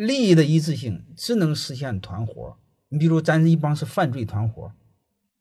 [0.00, 2.56] 利益的一致性只能实现团伙。
[2.88, 4.72] 你比如咱这一帮是犯罪团伙，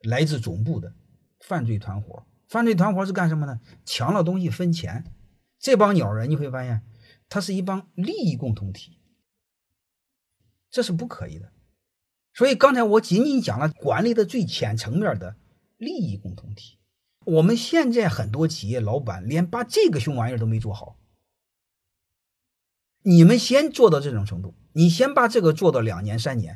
[0.01, 0.93] 来自总部的
[1.39, 3.61] 犯罪团伙，犯罪团伙是干什么呢？
[3.85, 5.06] 抢了东西分钱。
[5.58, 6.82] 这帮鸟人你会发现，
[7.30, 8.98] 他是一帮利益共同体，
[10.69, 11.53] 这是不可以的。
[12.33, 15.37] 所以刚才我仅仅讲了管理的最浅层面的
[15.77, 16.77] 利益共同体。
[17.23, 20.97] 我们现在很多企业老板连把这个熊玩意儿都没做好。
[23.02, 26.55] 你们先做到这种程度，你先把这个做到两年三年，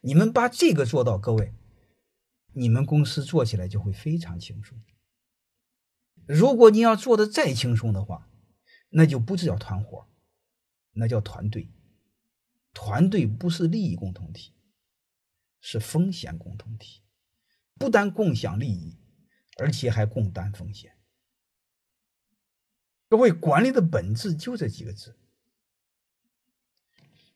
[0.00, 1.54] 你们把这个做到，各位，
[2.52, 4.78] 你们公司做起来就会非常轻松。
[6.26, 8.28] 如果你要做的再轻松的话，
[8.90, 10.06] 那就不是叫团伙，
[10.92, 11.70] 那叫团队。
[12.72, 14.52] 团队不是利益共同体，
[15.60, 17.02] 是风险共同体，
[17.78, 18.98] 不但共享利益。
[19.56, 20.98] 而且还共担风险。
[23.08, 25.16] 各位，管理的本质就这几个字。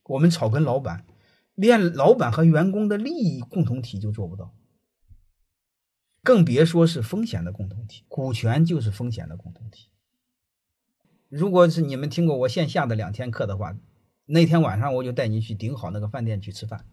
[0.08, 1.06] 我们草根老板
[1.54, 4.54] 连老板和员工的利益共同体就做不到，
[6.23, 8.04] 更别说是风险的共同体。
[8.09, 9.88] 股权就是风险的共同体。
[11.28, 13.78] 如果是你们听过我线下的两天课的话，
[14.26, 16.87] 那天晚上我就带你去顶好那个饭店去吃饭。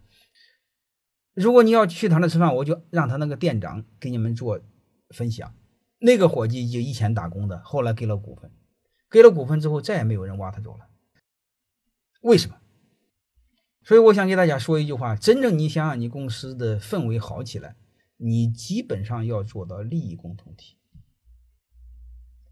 [1.34, 4.60] 如果你要去他那吃饭，我就让他那个店长给你们做。
[5.10, 5.54] 分享，
[6.00, 8.50] 那个伙计就以前打工的，后来给了股份，
[9.08, 10.88] 给了股份之后，再也没有人挖他走了。
[12.22, 12.56] 为什么？
[13.86, 17.76] 所以我想给大家说一句话：真正你想让你公司的氛围好起来，
[18.16, 20.76] 你基本上要做到利益共同体，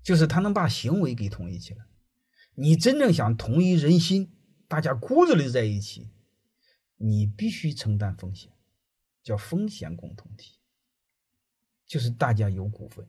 [0.01, 1.87] 就是他能把行为给统一起来。
[2.55, 4.31] 你真正想统一人心，
[4.69, 6.13] 大家骨子里在一起，
[6.99, 8.53] 你必须承担风险，
[9.21, 10.61] 叫风险共同体。
[11.85, 13.05] 就是大家有股份。